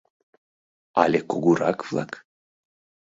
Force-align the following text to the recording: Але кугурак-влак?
Але 1.01 1.19
кугурак-влак? 1.29 2.11